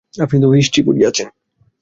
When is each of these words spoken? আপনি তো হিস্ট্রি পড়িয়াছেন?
আপনি 0.23 0.37
তো 0.41 0.47
হিস্ট্রি 0.51 0.81
পড়িয়াছেন? 0.85 1.27